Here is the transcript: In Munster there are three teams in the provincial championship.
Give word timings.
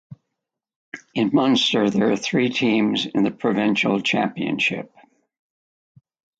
In 1.13 1.29
Munster 1.31 1.91
there 1.91 2.11
are 2.11 2.17
three 2.17 2.49
teams 2.49 3.05
in 3.05 3.21
the 3.21 3.29
provincial 3.29 3.99
championship. 4.01 4.91